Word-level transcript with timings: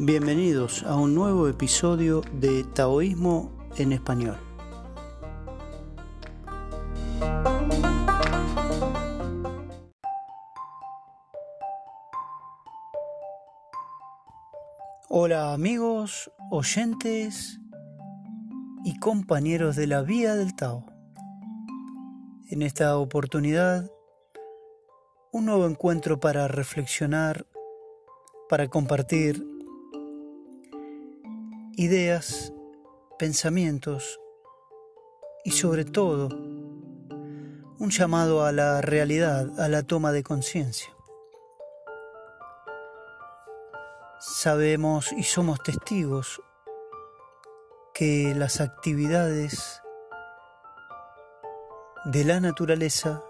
Bienvenidos 0.00 0.84
a 0.84 0.94
un 0.94 1.12
nuevo 1.12 1.48
episodio 1.48 2.22
de 2.34 2.62
Taoísmo 2.62 3.50
en 3.78 3.90
Español. 3.90 4.36
Hola 15.08 15.52
amigos, 15.52 16.30
oyentes 16.48 17.58
y 18.84 19.00
compañeros 19.00 19.74
de 19.74 19.88
la 19.88 20.02
Vía 20.02 20.36
del 20.36 20.54
Tao. 20.54 20.86
En 22.50 22.62
esta 22.62 22.96
oportunidad, 22.98 23.90
un 25.32 25.46
nuevo 25.46 25.66
encuentro 25.66 26.20
para 26.20 26.46
reflexionar, 26.46 27.48
para 28.48 28.68
compartir 28.68 29.57
ideas, 31.78 32.52
pensamientos 33.20 34.18
y 35.44 35.52
sobre 35.52 35.84
todo 35.84 36.28
un 37.78 37.90
llamado 37.90 38.44
a 38.44 38.50
la 38.50 38.80
realidad, 38.80 39.60
a 39.60 39.68
la 39.68 39.84
toma 39.84 40.10
de 40.10 40.24
conciencia. 40.24 40.92
Sabemos 44.18 45.12
y 45.12 45.22
somos 45.22 45.62
testigos 45.62 46.42
que 47.94 48.34
las 48.34 48.60
actividades 48.60 49.80
de 52.06 52.24
la 52.24 52.40
naturaleza, 52.40 53.22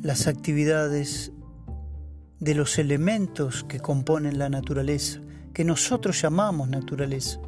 las 0.00 0.28
actividades 0.28 1.32
de 2.40 2.54
los 2.54 2.78
elementos 2.78 3.64
que 3.64 3.80
componen 3.80 4.38
la 4.38 4.48
naturaleza, 4.48 5.20
que 5.54 5.64
nosotros 5.64 6.20
llamamos 6.20 6.68
naturaleza, 6.68 7.40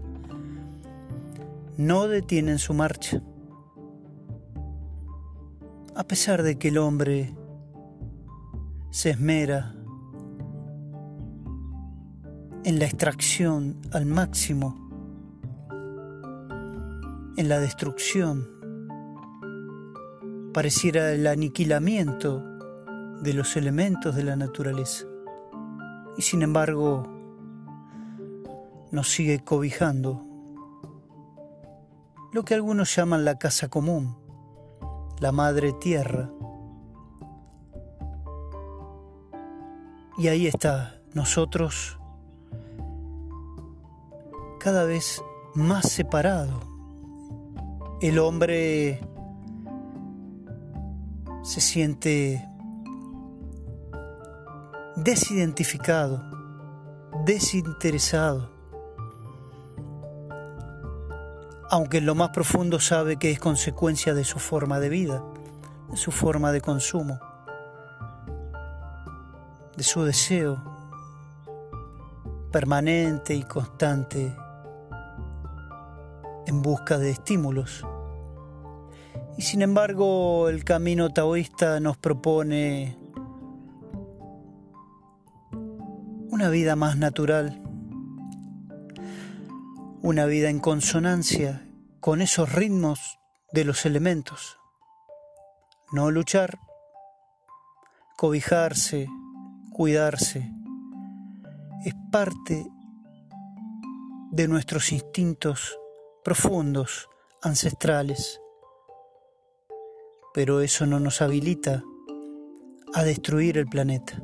no 1.76 2.08
detienen 2.08 2.58
su 2.58 2.74
marcha. 2.74 3.22
A 5.94 6.04
pesar 6.04 6.42
de 6.42 6.58
que 6.58 6.68
el 6.68 6.78
hombre 6.78 7.34
se 8.90 9.10
esmera 9.10 9.74
en 12.64 12.78
la 12.78 12.86
extracción 12.86 13.80
al 13.92 14.06
máximo, 14.06 14.88
en 17.36 17.48
la 17.48 17.60
destrucción, 17.60 18.48
pareciera 20.52 21.12
el 21.12 21.26
aniquilamiento 21.26 22.57
de 23.20 23.34
los 23.34 23.56
elementos 23.56 24.14
de 24.14 24.24
la 24.24 24.36
naturaleza. 24.36 25.04
Y 26.16 26.22
sin 26.22 26.42
embargo, 26.42 27.04
nos 28.90 29.08
sigue 29.08 29.40
cobijando 29.44 30.24
lo 32.32 32.44
que 32.44 32.54
algunos 32.54 32.94
llaman 32.94 33.24
la 33.24 33.38
casa 33.38 33.68
común, 33.68 34.16
la 35.20 35.32
madre 35.32 35.72
tierra. 35.72 36.30
Y 40.16 40.28
ahí 40.28 40.46
está, 40.46 41.00
nosotros 41.14 41.98
cada 44.58 44.84
vez 44.84 45.22
más 45.54 45.88
separado. 45.90 46.60
El 48.00 48.18
hombre 48.18 49.00
se 51.42 51.60
siente 51.60 52.47
desidentificado, 55.04 56.20
desinteresado, 57.24 58.50
aunque 61.70 61.98
en 61.98 62.06
lo 62.06 62.16
más 62.16 62.30
profundo 62.30 62.80
sabe 62.80 63.16
que 63.16 63.30
es 63.30 63.38
consecuencia 63.38 64.12
de 64.12 64.24
su 64.24 64.40
forma 64.40 64.80
de 64.80 64.88
vida, 64.88 65.22
de 65.90 65.96
su 65.96 66.10
forma 66.10 66.50
de 66.50 66.60
consumo, 66.60 67.20
de 69.76 69.84
su 69.84 70.02
deseo 70.02 70.60
permanente 72.50 73.34
y 73.34 73.42
constante 73.44 74.34
en 76.46 76.62
busca 76.62 76.98
de 76.98 77.10
estímulos. 77.10 77.86
Y 79.36 79.42
sin 79.42 79.62
embargo 79.62 80.48
el 80.48 80.64
camino 80.64 81.10
taoísta 81.10 81.78
nos 81.78 81.96
propone 81.96 82.98
una 86.38 86.50
vida 86.50 86.76
más 86.76 86.96
natural, 86.96 87.60
una 90.02 90.24
vida 90.26 90.50
en 90.50 90.60
consonancia 90.60 91.68
con 91.98 92.22
esos 92.22 92.52
ritmos 92.52 93.18
de 93.50 93.64
los 93.64 93.84
elementos. 93.84 94.56
No 95.90 96.12
luchar, 96.12 96.60
cobijarse, 98.16 99.08
cuidarse, 99.72 100.48
es 101.84 101.94
parte 102.12 102.64
de 104.30 104.46
nuestros 104.46 104.92
instintos 104.92 105.76
profundos, 106.22 107.08
ancestrales. 107.42 108.40
Pero 110.32 110.60
eso 110.60 110.86
no 110.86 111.00
nos 111.00 111.20
habilita 111.20 111.82
a 112.94 113.02
destruir 113.02 113.58
el 113.58 113.66
planeta. 113.66 114.22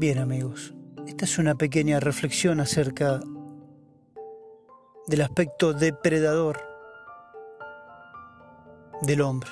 Bien 0.00 0.18
amigos, 0.18 0.72
esta 1.06 1.26
es 1.26 1.38
una 1.38 1.56
pequeña 1.56 2.00
reflexión 2.00 2.58
acerca 2.60 3.20
del 5.06 5.20
aspecto 5.20 5.74
depredador 5.74 6.58
del 9.02 9.20
hombre. 9.20 9.50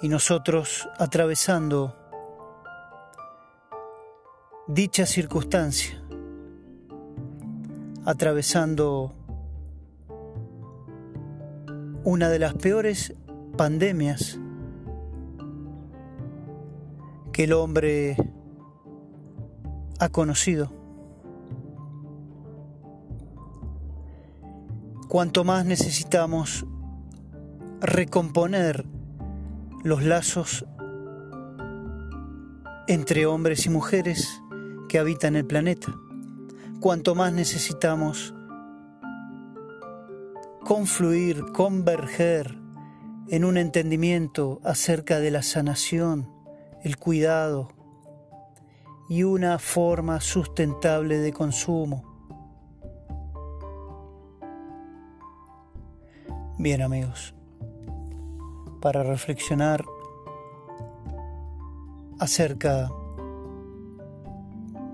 Y 0.00 0.08
nosotros 0.08 0.88
atravesando 0.98 1.96
dicha 4.66 5.06
circunstancia, 5.06 6.02
atravesando 8.04 9.14
una 12.02 12.28
de 12.28 12.40
las 12.40 12.54
peores 12.54 13.14
pandemias 13.56 14.40
que 17.32 17.44
el 17.44 17.52
hombre 17.52 18.16
ha 19.98 20.08
conocido. 20.10 20.70
Cuanto 25.08 25.44
más 25.44 25.64
necesitamos 25.64 26.66
recomponer 27.80 28.86
los 29.82 30.04
lazos 30.04 30.64
entre 32.86 33.26
hombres 33.26 33.66
y 33.66 33.70
mujeres 33.70 34.42
que 34.88 34.98
habitan 34.98 35.36
el 35.36 35.46
planeta, 35.46 35.94
cuanto 36.80 37.14
más 37.14 37.32
necesitamos 37.32 38.34
confluir, 40.64 41.44
converger 41.52 42.58
en 43.28 43.44
un 43.44 43.56
entendimiento 43.56 44.60
acerca 44.64 45.18
de 45.18 45.30
la 45.30 45.42
sanación, 45.42 46.41
el 46.82 46.96
cuidado 46.96 47.68
y 49.08 49.22
una 49.22 49.58
forma 49.58 50.20
sustentable 50.20 51.18
de 51.18 51.32
consumo. 51.32 52.04
Bien 56.58 56.82
amigos, 56.82 57.34
para 58.80 59.02
reflexionar 59.02 59.84
acerca 62.18 62.90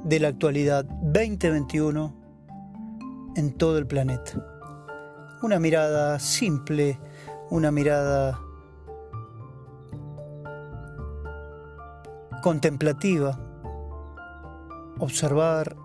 de 0.04 0.20
la 0.20 0.28
actualidad 0.28 0.84
2021 0.84 2.14
en 3.36 3.52
todo 3.52 3.78
el 3.78 3.86
planeta. 3.86 4.44
Una 5.42 5.58
mirada 5.58 6.18
simple, 6.18 6.98
una 7.50 7.70
mirada 7.70 8.40
contemplativa, 12.42 13.38
observar 14.98 15.76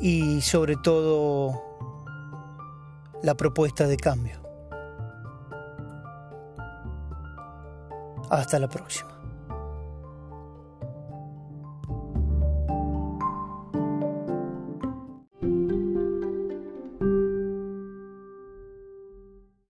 y 0.00 0.40
sobre 0.40 0.76
todo 0.76 1.54
la 3.22 3.34
propuesta 3.34 3.86
de 3.86 3.96
cambio. 3.96 4.40
Hasta 8.30 8.58
la 8.58 8.68
próxima. 8.68 9.19